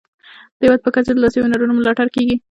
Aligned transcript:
د 0.57 0.59
هیواد 0.65 0.81
په 0.83 0.89
کچه 0.95 1.11
د 1.13 1.17
لاسي 1.23 1.39
هنرونو 1.41 1.73
ملاتړ 1.77 2.07
کیږي. 2.15 2.35